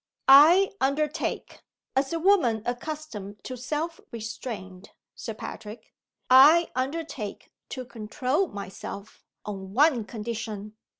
[0.27, 1.61] "I undertake
[1.95, 5.93] as a woman accustomed to self restraint, Sir Patrick
[6.27, 10.75] I undertake to control myself, on one condition.